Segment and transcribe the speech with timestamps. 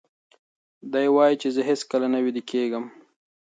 [0.91, 2.85] دی وایي چې زه هیڅکله نه ویده کېږم.